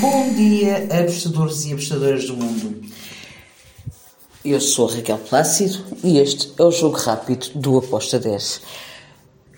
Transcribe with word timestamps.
Bom 0.00 0.32
dia, 0.32 0.86
apostadores 0.92 1.64
e 1.64 1.72
apostadoras 1.72 2.24
do 2.26 2.36
mundo. 2.36 2.82
Eu 4.44 4.60
sou 4.60 4.86
Raquel 4.86 5.18
Plácido 5.18 5.84
e 6.04 6.18
este 6.18 6.52
é 6.56 6.62
o 6.62 6.70
Jogo 6.70 6.96
Rápido 6.96 7.48
do 7.56 7.78
Aposta 7.78 8.16
10. 8.16 8.60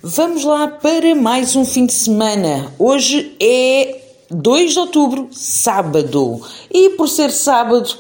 Vamos 0.03 0.45
lá 0.45 0.67
para 0.67 1.15
mais 1.15 1.55
um 1.57 1.65
fim 1.67 1.85
de 1.85 1.93
semana. 1.93 2.73
Hoje 2.79 3.37
é 3.39 4.01
2 4.31 4.73
de 4.73 4.79
outubro, 4.79 5.29
sábado. 5.31 6.41
E 6.71 6.91
por 6.91 7.09
ser 7.09 7.31
sábado, 7.31 7.95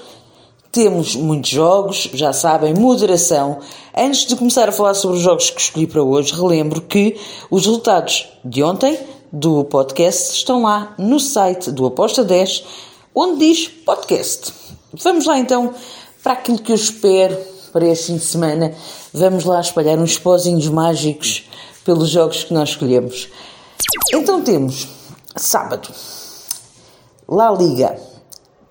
temos 0.72 1.14
muitos 1.16 1.50
jogos, 1.50 2.08
já 2.14 2.32
sabem, 2.32 2.72
moderação. 2.72 3.58
Antes 3.94 4.24
de 4.24 4.34
começar 4.34 4.66
a 4.66 4.72
falar 4.72 4.94
sobre 4.94 5.18
os 5.18 5.22
jogos 5.22 5.50
que 5.50 5.60
escolhi 5.60 5.86
para 5.86 6.02
hoje, 6.02 6.32
relembro 6.32 6.80
que 6.80 7.16
os 7.50 7.66
resultados 7.66 8.28
de 8.42 8.62
ontem 8.62 8.98
do 9.32 9.64
podcast 9.64 10.32
estão 10.34 10.62
lá 10.62 10.94
no 10.98 11.20
site 11.20 11.70
do 11.70 11.86
Aposta 11.86 12.24
10, 12.24 12.64
onde 13.14 13.38
diz 13.46 13.68
podcast. 13.68 14.52
Vamos 14.92 15.26
lá 15.26 15.38
então 15.38 15.72
para 16.22 16.32
aquilo 16.32 16.58
que 16.58 16.72
eu 16.72 16.76
espero 16.76 17.36
para 17.72 17.86
este 17.86 18.06
fim 18.06 18.16
de 18.16 18.24
semana. 18.24 18.74
Vamos 19.12 19.44
lá 19.44 19.60
espalhar 19.60 19.98
uns 19.98 20.18
pozinhos 20.18 20.68
mágicos 20.68 21.48
pelos 21.84 22.10
jogos 22.10 22.44
que 22.44 22.52
nós 22.52 22.70
escolhemos. 22.70 23.28
Então 24.12 24.42
temos 24.42 24.88
sábado, 25.36 25.88
La 27.28 27.52
Liga, 27.52 27.98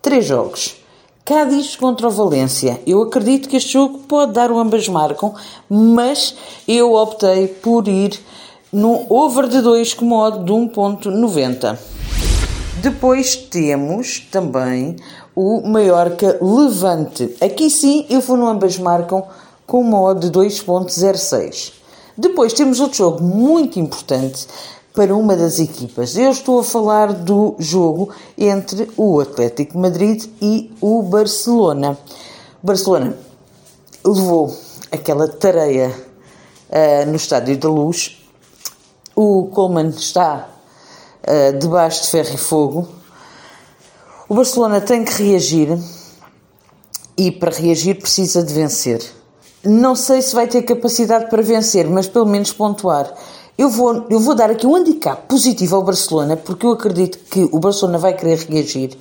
três 0.02 0.26
jogos. 0.26 0.76
Cádiz 1.23 1.76
contra 1.76 2.08
o 2.08 2.12
Valência. 2.12 2.81
Eu 2.88 3.03
acredito 3.03 3.48
que 3.48 3.58
este 3.58 3.73
jogo 3.73 4.00
pode 4.00 4.34
dar 4.34 4.52
o 4.52 4.58
ambas 4.58 4.88
marcam, 4.88 5.36
mas 5.70 6.36
eu 6.67 6.95
optei 6.95 7.48
por 7.48 7.88
ir 7.88 8.20
no 8.72 9.05
over 9.09 9.48
de 9.48 9.62
2 9.62 9.94
com 9.96 10.05
modo 10.05 10.44
de 10.44 10.52
1.90. 10.52 11.78
Depois 12.82 13.36
temos 13.36 14.28
também 14.32 14.95
o 15.36 15.68
Maiorca 15.68 16.38
Levante. 16.42 17.36
Aqui 17.42 17.70
sim 17.70 18.06
eu 18.09 18.22
vou 18.22 18.38
no 18.38 18.48
ambas 18.48 18.78
marcam 18.78 19.23
com 19.66 19.84
modo 19.84 20.30
de 20.30 20.39
2.06. 20.39 21.73
Depois 22.17 22.53
temos 22.53 22.80
outro 22.80 22.98
jogo 22.98 23.23
muito 23.23 23.80
importante 23.80 24.48
para 24.94 25.16
uma 25.16 25.36
das 25.36 25.59
equipas. 25.59 26.17
Eu 26.17 26.31
estou 26.31 26.59
a 26.59 26.64
falar 26.64 27.14
do 27.14 27.56
jogo 27.59 28.09
entre 28.38 28.89
o 28.98 29.20
Atlético 29.20 29.78
Madrid 29.78 30.26
e 30.42 30.72
o 30.81 31.02
Barcelona. 31.02 31.98
Barcelona 32.61 33.16
levou 34.06 34.54
aquela 34.92 35.28
tareia 35.28 35.95
uh, 36.70 37.09
no 37.09 37.16
Estádio 37.16 37.58
da 37.58 37.70
Luz. 37.70 38.19
O 39.22 39.48
Coleman 39.48 39.89
está 39.89 40.48
uh, 41.28 41.59
debaixo 41.59 42.03
de 42.03 42.09
ferro 42.09 42.36
e 42.36 42.38
fogo. 42.38 42.88
O 44.30 44.34
Barcelona 44.34 44.80
tem 44.80 45.03
que 45.03 45.11
reagir 45.22 45.78
e 47.17 47.30
para 47.30 47.52
reagir 47.52 47.95
precisa 47.95 48.42
de 48.42 48.53
vencer. 48.53 49.03
Não 49.61 49.94
sei 49.94 50.22
se 50.22 50.34
vai 50.34 50.48
ter 50.48 50.61
capacidade 50.61 51.30
para 51.30 51.42
vencer, 51.42 51.86
mas 51.89 52.08
pelo 52.08 52.28
menos 52.28 52.53
pontuar. 52.53 53.14
Eu 53.58 53.70
vou, 53.70 54.06
eu 54.09 54.22
vou 54.22 54.34
dar 54.36 54.52
aqui 54.52 54.66
um 54.66 54.73
handicap 54.73 55.28
positivo 55.28 55.76
ao 55.76 55.83
Barcelona, 55.83 56.38
porque 56.38 56.66
eu 56.66 56.72
acredito 56.72 57.17
que 57.30 57.42
o 57.52 57.59
Barcelona 57.59 57.98
vai 57.98 58.14
querer 58.14 58.38
reagir. 58.50 58.98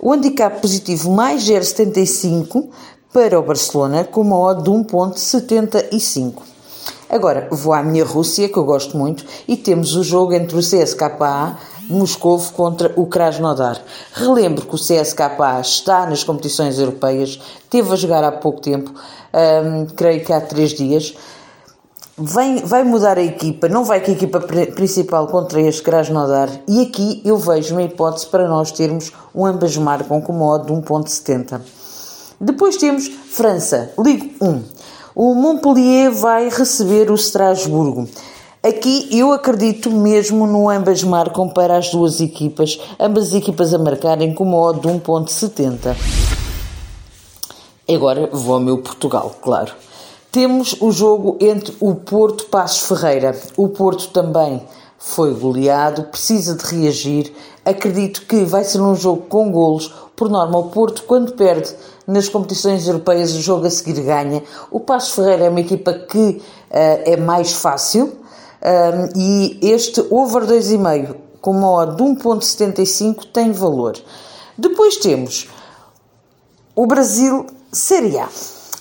O 0.00 0.12
handicap 0.12 0.60
positivo 0.60 1.08
mais 1.12 1.44
0,75 1.44 2.68
para 3.12 3.38
o 3.38 3.42
Barcelona, 3.44 4.02
com 4.02 4.22
uma 4.22 4.40
odd 4.40 4.64
de 4.64 4.70
1,75. 4.70 6.50
Agora, 7.12 7.46
vou 7.50 7.74
à 7.74 7.82
minha 7.82 8.06
Rússia, 8.06 8.48
que 8.48 8.56
eu 8.56 8.64
gosto 8.64 8.96
muito, 8.96 9.22
e 9.46 9.54
temos 9.54 9.94
o 9.94 10.02
jogo 10.02 10.32
entre 10.32 10.56
o 10.56 10.60
CSKA 10.60 11.58
Moscovo 11.86 12.50
contra 12.54 12.90
o 12.96 13.06
Krasnodar. 13.06 13.82
Relembro 14.14 14.64
que 14.64 14.74
o 14.74 14.78
CSKA 14.78 15.60
está 15.60 16.06
nas 16.06 16.24
competições 16.24 16.78
europeias, 16.78 17.38
teve 17.68 17.92
a 17.92 17.96
jogar 17.96 18.24
há 18.24 18.32
pouco 18.32 18.62
tempo, 18.62 18.90
hum, 18.94 19.86
creio 19.94 20.24
que 20.24 20.32
há 20.32 20.40
três 20.40 20.70
dias, 20.70 21.14
Vem, 22.16 22.62
vai 22.64 22.84
mudar 22.84 23.16
a 23.16 23.22
equipa, 23.22 23.68
não 23.68 23.84
vai 23.84 23.98
com 24.00 24.10
a 24.10 24.14
equipa 24.14 24.38
principal 24.40 25.26
contra 25.28 25.60
este 25.62 25.82
Krasnodar 25.82 26.50
e 26.68 26.82
aqui 26.82 27.22
eu 27.24 27.38
vejo 27.38 27.74
uma 27.74 27.82
hipótese 27.82 28.26
para 28.26 28.46
nós 28.46 28.70
termos 28.70 29.10
um 29.34 29.46
ambas 29.46 29.74
marcam 29.78 30.20
com 30.20 30.32
modo 30.34 30.66
de 30.66 30.72
1.70. 30.72 31.62
Depois 32.38 32.76
temos 32.76 33.08
França, 33.08 33.92
Ligue 33.98 34.36
1. 34.42 34.62
O 35.14 35.34
Montpellier 35.34 36.10
vai 36.10 36.48
receber 36.48 37.10
o 37.10 37.14
Strasburgo. 37.14 38.08
Aqui 38.62 39.08
eu 39.10 39.30
acredito 39.30 39.90
mesmo 39.90 40.46
no 40.46 40.70
ambas 40.70 41.02
marcam 41.02 41.48
para 41.50 41.76
as 41.76 41.90
duas 41.90 42.18
equipas, 42.18 42.80
ambas 42.98 43.28
as 43.28 43.34
equipas 43.34 43.74
a 43.74 43.78
marcarem 43.78 44.32
com 44.32 44.46
modo 44.46 44.80
de 44.80 44.88
1.70. 44.88 45.94
Agora 47.94 48.30
vou 48.32 48.54
ao 48.54 48.60
meu 48.60 48.78
Portugal, 48.78 49.36
claro. 49.42 49.74
Temos 50.30 50.76
o 50.80 50.90
jogo 50.90 51.36
entre 51.40 51.76
o 51.78 51.94
Porto 51.94 52.46
Passos 52.46 52.88
Ferreira. 52.88 53.38
O 53.54 53.68
Porto 53.68 54.08
também 54.08 54.62
foi 54.96 55.34
goleado, 55.34 56.04
precisa 56.04 56.56
de 56.56 56.64
reagir. 56.64 57.34
Acredito 57.64 58.26
que 58.26 58.44
vai 58.44 58.64
ser 58.64 58.80
um 58.80 58.94
jogo 58.94 59.22
com 59.28 59.50
golos. 59.50 59.92
Por 60.16 60.28
norma, 60.28 60.58
o 60.58 60.64
Porto, 60.64 61.04
quando 61.04 61.32
perde 61.32 61.72
nas 62.06 62.28
competições 62.28 62.86
europeias, 62.86 63.34
o 63.34 63.40
jogo 63.40 63.66
a 63.66 63.70
seguir 63.70 64.00
ganha. 64.02 64.42
O 64.70 64.80
Passos 64.80 65.14
Ferreira 65.14 65.44
é 65.44 65.48
uma 65.48 65.60
equipa 65.60 65.92
que 65.92 66.18
uh, 66.18 66.40
é 66.70 67.16
mais 67.16 67.52
fácil 67.52 68.04
um, 68.04 68.12
eh, 68.62 69.12
e 69.16 69.58
este 69.62 70.00
over 70.10 70.44
2,5 70.44 71.16
com 71.40 71.50
uma 71.50 71.70
odd 71.70 71.96
de 71.96 72.02
1.75 72.02 73.26
tem 73.32 73.50
valor. 73.50 73.94
Depois 74.56 74.96
temos 74.96 75.48
o 76.74 76.86
Brasil 76.86 77.46
Série 77.72 78.18
A. 78.18 78.28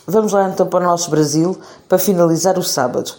Vamos 0.06 0.34
lá 0.34 0.50
então 0.50 0.68
para 0.68 0.84
o 0.84 0.88
nosso 0.88 1.10
Brasil 1.10 1.58
para 1.88 1.98
finalizar 1.98 2.58
o 2.58 2.64
sábado. 2.64 3.12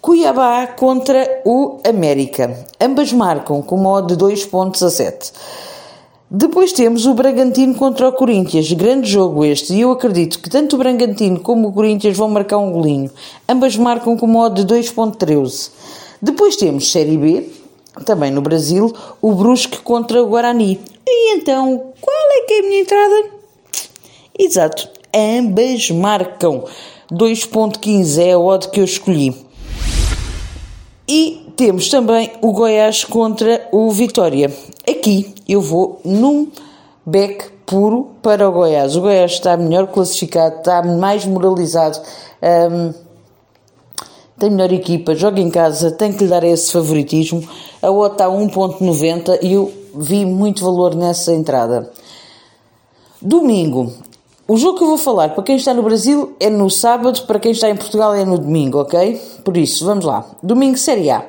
Cuiabá 0.00 0.66
contra 0.66 1.42
o 1.44 1.78
América. 1.86 2.64
Ambas 2.80 3.12
marcam 3.12 3.60
com 3.60 3.76
modo 3.76 4.16
de 4.16 4.24
2.17. 4.24 5.30
Depois 6.30 6.72
temos 6.72 7.04
o 7.04 7.12
Bragantino 7.12 7.74
contra 7.74 8.08
o 8.08 8.12
Corinthians. 8.12 8.72
Grande 8.72 9.10
jogo 9.10 9.44
este. 9.44 9.74
E 9.74 9.82
eu 9.82 9.90
acredito 9.90 10.38
que 10.38 10.48
tanto 10.48 10.76
o 10.76 10.78
Bragantino 10.78 11.38
como 11.40 11.68
o 11.68 11.72
Corinthians 11.72 12.16
vão 12.16 12.30
marcar 12.30 12.56
um 12.56 12.72
golinho. 12.72 13.10
Ambas 13.46 13.76
marcam 13.76 14.16
com 14.16 14.26
modo 14.26 14.64
de 14.64 14.74
2.13. 14.74 15.70
Depois 16.22 16.56
temos 16.56 16.90
Série 16.90 17.18
B, 17.18 17.50
também 18.06 18.30
no 18.30 18.40
Brasil, 18.40 18.94
o 19.20 19.32
Brusque 19.32 19.82
contra 19.82 20.22
o 20.22 20.28
Guarani. 20.28 20.80
E 21.06 21.34
então, 21.34 21.92
qual 22.00 22.16
é 22.16 22.40
que 22.46 22.54
é 22.54 22.58
a 22.60 22.62
minha 22.62 22.80
entrada? 22.80 23.30
Exato, 24.38 24.88
ambas 25.14 25.90
marcam. 25.90 26.64
2.15 27.12 28.18
é 28.18 28.32
a 28.32 28.38
odd 28.38 28.70
que 28.70 28.80
eu 28.80 28.84
escolhi. 28.84 29.49
E 31.12 31.44
temos 31.56 31.88
também 31.88 32.30
o 32.40 32.52
Goiás 32.52 33.02
contra 33.02 33.66
o 33.72 33.90
Vitória. 33.90 34.48
Aqui 34.88 35.34
eu 35.48 35.60
vou 35.60 36.00
num 36.04 36.46
back 37.04 37.50
puro 37.66 38.10
para 38.22 38.48
o 38.48 38.52
Goiás. 38.52 38.94
O 38.94 39.00
Goiás 39.00 39.32
está 39.32 39.56
melhor 39.56 39.88
classificado, 39.88 40.58
está 40.58 40.84
mais 40.84 41.26
moralizado, 41.26 41.98
um, 42.70 42.94
tem 44.38 44.50
melhor 44.50 44.72
equipa, 44.72 45.16
joga 45.16 45.40
em 45.40 45.50
casa, 45.50 45.90
tem 45.90 46.12
que 46.12 46.22
lhe 46.22 46.30
dar 46.30 46.44
esse 46.44 46.70
favoritismo. 46.70 47.42
A 47.82 47.90
odd 47.90 48.12
está 48.12 48.26
a 48.26 48.30
1.90 48.30 49.40
e 49.42 49.54
eu 49.54 49.72
vi 49.92 50.24
muito 50.24 50.64
valor 50.64 50.94
nessa 50.94 51.34
entrada. 51.34 51.90
Domingo, 53.20 53.92
o 54.52 54.56
jogo 54.56 54.78
que 54.78 54.82
eu 54.82 54.88
vou 54.88 54.98
falar 54.98 55.28
para 55.28 55.44
quem 55.44 55.54
está 55.54 55.72
no 55.72 55.80
Brasil 55.80 56.34
é 56.40 56.50
no 56.50 56.68
sábado, 56.68 57.24
para 57.24 57.38
quem 57.38 57.52
está 57.52 57.70
em 57.70 57.76
Portugal 57.76 58.12
é 58.16 58.24
no 58.24 58.36
domingo, 58.36 58.80
ok? 58.80 59.14
Por 59.44 59.56
isso, 59.56 59.84
vamos 59.84 60.04
lá. 60.04 60.28
Domingo, 60.42 60.76
Série 60.76 61.08
A. 61.08 61.24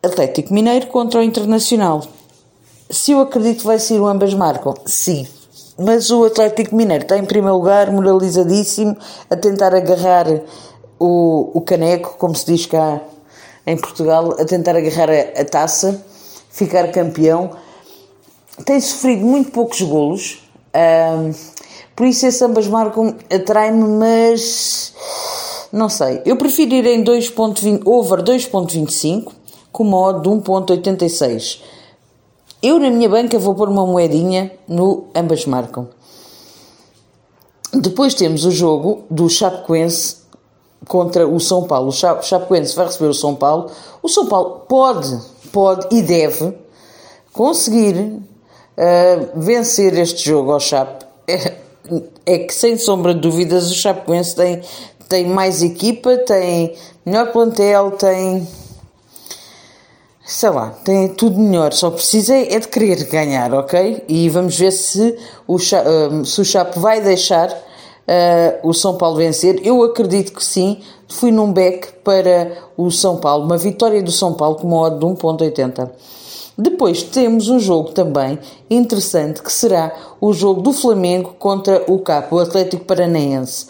Atlético 0.00 0.54
Mineiro 0.54 0.86
contra 0.86 1.18
o 1.18 1.22
Internacional. 1.24 2.04
Se 2.88 3.10
eu 3.10 3.18
acredito 3.18 3.62
que 3.62 3.66
vai 3.66 3.80
ser 3.80 3.98
o 3.98 4.06
ambas 4.06 4.32
marcam, 4.34 4.72
sim. 4.86 5.26
Mas 5.76 6.08
o 6.12 6.24
Atlético 6.24 6.76
Mineiro 6.76 7.02
está 7.02 7.18
em 7.18 7.24
primeiro 7.24 7.56
lugar, 7.56 7.90
moralizadíssimo, 7.90 8.96
a 9.28 9.34
tentar 9.34 9.74
agarrar 9.74 10.28
o, 11.00 11.50
o 11.54 11.60
caneco, 11.60 12.14
como 12.18 12.36
se 12.36 12.46
diz 12.46 12.66
cá 12.66 13.00
em 13.66 13.76
Portugal, 13.76 14.36
a 14.38 14.44
tentar 14.44 14.76
agarrar 14.76 15.10
a, 15.10 15.40
a 15.40 15.44
taça, 15.44 16.00
ficar 16.50 16.86
campeão. 16.92 17.50
Tem 18.64 18.80
sofrido 18.80 19.26
muito 19.26 19.50
poucos 19.50 19.82
golos. 19.82 20.45
Um, 20.76 21.32
por 21.94 22.06
isso 22.06 22.26
esse 22.26 22.44
ambas 22.44 22.66
marcam 22.66 23.16
atrai-me, 23.32 23.82
mas 23.82 24.92
não 25.72 25.88
sei. 25.88 26.20
Eu 26.26 26.36
prefiro 26.36 26.74
ir 26.74 26.86
em 26.86 27.02
2.20, 27.02 27.82
over 27.86 28.22
2.25 28.22 29.32
com 29.72 29.84
modo 29.84 30.22
de 30.22 30.28
1.86. 30.28 31.60
Eu 32.62 32.78
na 32.78 32.90
minha 32.90 33.08
banca 33.08 33.38
vou 33.38 33.54
pôr 33.54 33.68
uma 33.68 33.86
moedinha 33.86 34.52
no 34.68 35.04
ambas 35.14 35.46
marcam. 35.46 35.88
Depois 37.72 38.14
temos 38.14 38.44
o 38.44 38.50
jogo 38.50 39.04
do 39.10 39.28
Chapecoense 39.28 40.16
contra 40.88 41.26
o 41.26 41.38
São 41.38 41.64
Paulo. 41.64 41.88
O 41.88 41.92
Chapecoense 41.92 42.74
vai 42.74 42.86
receber 42.86 43.08
o 43.08 43.14
São 43.14 43.34
Paulo. 43.34 43.70
O 44.02 44.08
São 44.08 44.26
Paulo 44.26 44.62
pode, 44.68 45.18
pode 45.52 45.94
e 45.94 46.00
deve 46.02 46.54
conseguir 47.32 48.18
uh, 48.76 49.28
vencer 49.40 49.96
este 49.98 50.28
jogo 50.28 50.52
ao 50.52 50.60
Chape. 50.60 51.04
É, 51.26 51.52
é, 52.24 52.38
que, 52.38 52.54
sem 52.54 52.76
sombra 52.76 53.14
de 53.14 53.20
dúvidas, 53.20 53.70
o 53.70 53.74
Chapecoense 53.74 54.34
tem, 54.34 54.62
tem 55.08 55.26
mais 55.26 55.62
equipa, 55.62 56.16
tem 56.18 56.74
melhor 57.04 57.32
plantel, 57.32 57.92
tem. 57.92 58.46
Sei 60.24 60.50
lá, 60.50 60.70
tem 60.84 61.08
tudo 61.08 61.38
melhor, 61.38 61.72
só 61.72 61.88
precisa 61.88 62.34
é 62.34 62.58
de 62.58 62.66
querer 62.66 63.04
ganhar, 63.04 63.54
ok? 63.54 64.04
E 64.08 64.28
vamos 64.28 64.58
ver 64.58 64.72
se 64.72 65.16
o, 65.46 65.56
Chape, 65.56 65.88
uh, 65.88 66.24
se 66.24 66.40
o 66.40 66.44
Chape 66.44 66.80
vai 66.80 67.00
deixar 67.00 67.48
uh, 68.06 68.68
o 68.68 68.72
São 68.72 68.96
Paulo 68.96 69.16
vencer. 69.16 69.60
Eu 69.64 69.82
acredito 69.84 70.32
que 70.32 70.44
sim. 70.44 70.80
Fui 71.08 71.30
num 71.30 71.52
back 71.52 71.92
para 72.02 72.52
o 72.76 72.90
São 72.90 73.18
Paulo, 73.18 73.44
uma 73.44 73.56
vitória 73.56 74.02
do 74.02 74.10
São 74.10 74.34
Paulo 74.34 74.56
com 74.56 74.66
uma 74.66 74.78
odd 74.78 74.98
de 74.98 75.06
1.80. 75.06 75.90
Depois 76.58 77.02
temos 77.02 77.50
um 77.50 77.58
jogo 77.58 77.92
também 77.92 78.38
interessante 78.70 79.42
que 79.42 79.52
será 79.52 79.94
o 80.20 80.32
jogo 80.32 80.62
do 80.62 80.72
Flamengo 80.72 81.34
contra 81.38 81.84
o 81.86 81.98
Capo, 81.98 82.36
o 82.36 82.38
Atlético 82.38 82.84
Paranaense. 82.86 83.66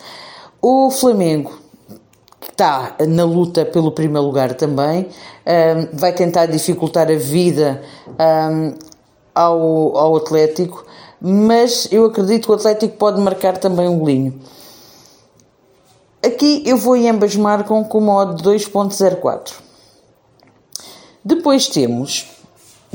O 0.62 0.90
Flamengo 0.90 1.52
está 2.48 2.94
na 3.08 3.24
luta 3.24 3.64
pelo 3.64 3.90
primeiro 3.90 4.26
lugar 4.26 4.54
também, 4.54 5.08
um, 5.46 5.96
vai 5.96 6.12
tentar 6.12 6.46
dificultar 6.46 7.10
a 7.10 7.16
vida 7.16 7.82
um, 8.08 8.74
ao, 9.34 9.96
ao 9.96 10.16
Atlético, 10.16 10.84
mas 11.20 11.88
eu 11.90 12.04
acredito 12.04 12.46
que 12.46 12.52
o 12.52 12.54
Atlético 12.54 12.96
pode 12.96 13.20
marcar 13.20 13.58
também 13.58 13.88
um 13.88 13.98
golinho. 13.98 14.40
Aqui 16.24 16.62
eu 16.64 16.76
vou 16.76 16.96
e 16.96 17.08
ambas 17.08 17.36
marcam 17.36 17.84
com 17.84 17.98
uma 17.98 18.14
odd 18.14 18.42
de 18.42 18.48
2.04. 18.48 19.52
Depois 21.24 21.68
temos 21.68 22.35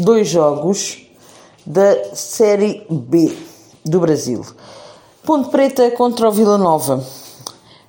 dois 0.02 0.28
jogos 0.28 1.06
da 1.66 2.16
Série 2.16 2.86
B 2.90 3.32
do 3.86 4.00
Brasil. 4.00 4.46
Ponte 5.24 5.50
Preta 5.50 5.92
contra 5.92 6.28
o 6.28 6.32
Vila 6.32 6.58
Nova. 6.58 7.06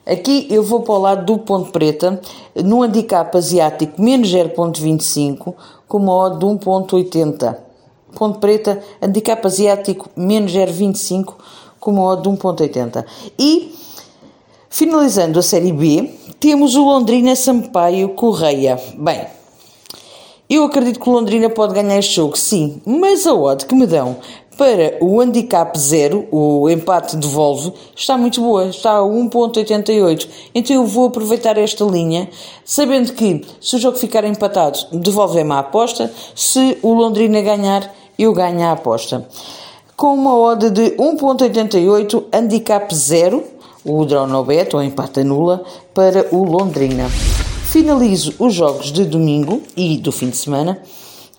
Aqui 0.04 0.46
eu 0.50 0.62
vou 0.62 0.80
para 0.80 0.94
o 0.94 0.98
lado 0.98 1.24
do 1.24 1.38
Ponte 1.38 1.70
Preta, 1.70 2.20
no 2.56 2.82
handicap 2.82 3.34
asiático 3.36 4.02
menos 4.02 4.28
0.25, 4.28 5.54
com 5.88 5.98
uma 5.98 6.14
odd 6.14 6.38
de 6.38 6.44
1.80. 6.44 7.56
Ponte 8.14 8.38
Preta, 8.38 8.82
handicap 9.00 9.46
asiático 9.46 10.10
menos 10.14 10.52
0.25, 10.52 11.34
com 11.80 11.92
uma 11.92 12.04
odd 12.04 12.22
de 12.22 12.28
1.80. 12.28 13.04
E, 13.38 13.74
finalizando 14.68 15.38
a 15.38 15.42
Série 15.42 15.72
B, 15.72 16.10
temos 16.38 16.74
o 16.74 16.84
Londrina 16.84 17.34
Sampaio 17.36 18.10
Correia. 18.10 18.78
Bem, 18.98 19.26
eu 20.54 20.64
acredito 20.64 21.00
que 21.00 21.08
o 21.08 21.12
Londrina 21.12 21.48
pode 21.48 21.74
ganhar 21.74 21.98
este 21.98 22.16
jogo, 22.16 22.36
sim, 22.36 22.80
mas 22.84 23.26
a 23.26 23.34
odd 23.34 23.64
que 23.64 23.74
me 23.74 23.86
dão 23.86 24.16
para 24.56 24.98
o 25.00 25.20
handicap 25.20 25.78
zero, 25.78 26.26
o 26.30 26.68
empate 26.68 27.16
devolve, 27.16 27.72
está 27.96 28.18
muito 28.18 28.40
boa, 28.40 28.66
está 28.66 28.98
a 28.98 29.02
1.88. 29.02 30.28
Então 30.54 30.76
eu 30.76 30.86
vou 30.86 31.06
aproveitar 31.06 31.56
esta 31.56 31.84
linha, 31.84 32.28
sabendo 32.64 33.12
que 33.12 33.44
se 33.60 33.76
o 33.76 33.78
jogo 33.78 33.96
ficar 33.96 34.24
empatado, 34.24 34.78
devolve-me 34.92 35.52
a 35.52 35.60
aposta, 35.60 36.12
se 36.34 36.78
o 36.82 36.92
Londrina 36.92 37.40
ganhar, 37.40 37.92
eu 38.18 38.32
ganho 38.32 38.62
a 38.62 38.72
aposta. 38.72 39.26
Com 39.96 40.14
uma 40.14 40.36
odd 40.36 40.70
de 40.70 40.96
1.88, 40.96 42.24
handicap 42.32 42.94
zero, 42.94 43.44
o 43.84 44.04
draw 44.04 44.26
no 44.26 44.44
bet, 44.44 44.76
ou 44.76 44.82
empate 44.82 45.24
nula, 45.24 45.64
para 45.94 46.26
o 46.30 46.44
Londrina. 46.44 47.08
Finalizo 47.72 48.34
os 48.38 48.52
jogos 48.52 48.92
de 48.92 49.02
domingo 49.02 49.62
e 49.74 49.96
do 49.96 50.12
fim 50.12 50.28
de 50.28 50.36
semana 50.36 50.82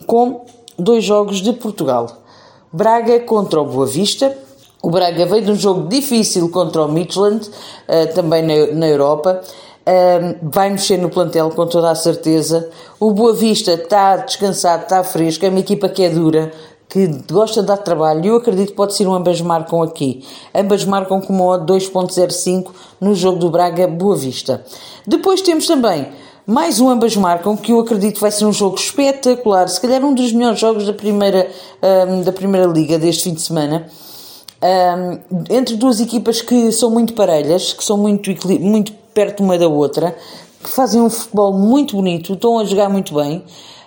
com 0.08 0.44
dois 0.80 1.04
jogos 1.04 1.40
de 1.44 1.54
Portugal. 1.54 2.24
Braga 2.72 3.20
contra 3.20 3.62
o 3.62 3.66
Boa 3.66 3.86
Vista. 3.86 4.36
O 4.82 4.90
Braga 4.90 5.28
veio 5.28 5.46
de 5.46 5.52
um 5.52 5.56
jogo 5.56 5.88
difícil 5.88 6.50
contra 6.50 6.82
o 6.82 6.92
Midland, 6.92 7.48
uh, 7.48 8.14
também 8.16 8.42
na, 8.42 8.88
Europa. 8.88 9.42
Uh, 9.82 10.50
vai 10.50 10.72
mexer 10.72 10.98
no 10.98 11.08
plantel 11.08 11.52
com 11.52 11.68
toda 11.68 11.92
a 11.92 11.96
certeza. 11.96 12.68
O 13.00 13.12
Boa 13.12 13.34
Vista 13.34 13.74
está 13.74 14.18
descansado, 14.18 14.86
está 14.86 15.04
fresco, 15.04 15.46
é 15.46 15.50
uma 15.50 15.60
equipa 15.60 15.88
que 15.88 16.02
é 16.02 16.10
dura, 16.10 16.52
que 16.94 17.08
gosta 17.32 17.62
de 17.62 17.68
dar 17.68 17.78
trabalho. 17.78 18.24
Eu 18.24 18.36
acredito 18.36 18.70
que 18.70 18.76
pode 18.76 18.96
ser 18.96 19.08
um 19.08 19.16
ambas 19.16 19.42
marcam 19.42 19.82
aqui. 19.82 20.24
Ambas 20.54 20.86
marcam 20.86 21.20
com 21.20 21.34
uma 21.34 21.58
2.05 21.58 22.70
no 23.02 23.16
jogo 23.16 23.40
do 23.40 23.50
Braga 23.50 23.88
Boa 23.88 24.16
Vista. 24.16 24.64
Depois 25.08 25.42
temos 25.42 25.66
também 25.66 26.08
mais 26.46 26.80
um 26.80 26.90
ambas 26.90 27.16
marcam, 27.16 27.56
que 27.56 27.72
eu 27.72 27.80
acredito 27.80 28.20
vai 28.20 28.30
ser 28.30 28.46
um 28.46 28.52
jogo 28.52 28.76
espetacular, 28.76 29.68
se 29.70 29.80
calhar 29.80 30.04
um 30.04 30.14
dos 30.14 30.34
melhores 30.34 30.60
jogos 30.60 30.86
da 30.86 30.94
primeira, 30.94 31.50
um, 32.08 32.22
da 32.22 32.34
primeira 32.34 32.68
liga 32.68 33.00
deste 33.00 33.24
fim 33.24 33.34
de 33.34 33.42
semana. 33.42 33.88
Um, 34.62 35.46
entre 35.50 35.76
duas 35.76 36.00
equipas 36.00 36.42
que 36.42 36.72
são 36.72 36.92
muito 36.92 37.14
parelhas, 37.14 37.74
que 37.74 37.84
são 37.84 37.98
muito, 37.98 38.30
muito 38.60 38.92
perto 39.14 39.42
uma 39.42 39.58
da 39.58 39.68
outra, 39.68 40.16
que 40.62 40.70
fazem 40.70 41.02
um 41.02 41.10
futebol 41.10 41.54
muito 41.54 41.96
bonito, 41.96 42.34
estão 42.34 42.60
a 42.60 42.66
jogar 42.66 42.90
muito 42.90 43.16
bem. 43.16 43.44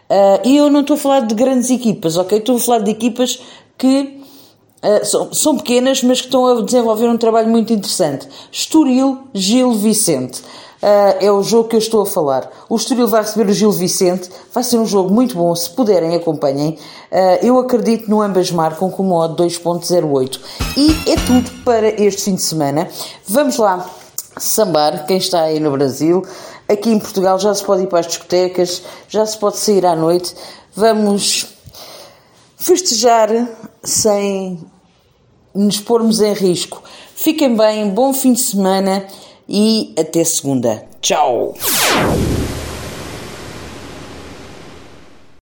Uh, 0.08 0.41
e 0.44 0.56
eu 0.56 0.70
não 0.70 0.81
estou 0.81 0.94
a 0.94 0.99
falar 0.99 1.20
de 1.20 1.35
grandes 1.35 1.70
equipas, 1.70 2.17
ok? 2.17 2.38
Estou 2.38 2.56
a 2.56 2.61
falar 2.61 2.79
de 2.79 2.91
equipas 2.91 3.41
que 3.76 4.20
uh, 4.82 5.05
são, 5.05 5.32
são 5.32 5.56
pequenas, 5.56 6.03
mas 6.03 6.20
que 6.20 6.26
estão 6.26 6.47
a 6.47 6.62
desenvolver 6.62 7.08
um 7.08 7.17
trabalho 7.17 7.49
muito 7.49 7.73
interessante. 7.73 8.29
Estoril, 8.50 9.19
Gil 9.35 9.73
Vicente. 9.75 10.43
Uh, 10.76 11.17
é 11.20 11.32
o 11.32 11.43
jogo 11.43 11.69
que 11.69 11.75
eu 11.75 11.81
estou 11.81 12.03
a 12.03 12.06
falar. 12.06 12.50
O 12.69 12.76
Estoril 12.76 13.08
vai 13.08 13.23
receber 13.23 13.50
o 13.50 13.53
Gil 13.53 13.73
Vicente, 13.73 14.31
vai 14.53 14.62
ser 14.62 14.79
um 14.79 14.87
jogo 14.87 15.12
muito 15.12 15.35
bom, 15.35 15.55
se 15.56 15.70
puderem 15.70 16.14
acompanhem. 16.14 16.79
Uh, 17.11 17.44
eu 17.44 17.59
acredito 17.59 18.09
no 18.09 18.20
ambas 18.20 18.50
marcam 18.50 18.91
com 18.91 19.02
modo 19.02 19.43
2.08. 19.43 20.38
E 20.76 21.11
é 21.11 21.17
tudo 21.17 21.50
para 21.64 21.88
este 22.00 22.23
fim 22.23 22.35
de 22.35 22.43
semana. 22.43 22.88
Vamos 23.26 23.56
lá 23.56 23.88
sambar, 24.38 25.06
quem 25.06 25.17
está 25.17 25.43
aí 25.43 25.59
no 25.59 25.70
Brasil. 25.70 26.23
Aqui 26.68 26.90
em 26.90 26.98
Portugal 26.98 27.38
já 27.38 27.54
se 27.54 27.64
pode 27.64 27.84
ir 27.84 27.86
para 27.86 28.00
as 28.00 28.06
discotecas, 28.06 28.82
já 29.08 29.24
se 29.24 29.38
pode 29.38 29.56
sair 29.58 29.86
à 29.86 29.94
noite. 29.94 30.34
Vamos 30.74 31.46
festejar 32.56 33.28
sem 33.82 34.58
nos 35.54 35.78
pormos 35.78 36.20
em 36.20 36.32
risco. 36.32 36.82
Fiquem 37.14 37.56
bem, 37.56 37.88
bom 37.90 38.12
fim 38.12 38.32
de 38.32 38.40
semana 38.40 39.06
e 39.48 39.94
até 39.98 40.24
segunda. 40.24 40.84
Tchau! 41.00 41.54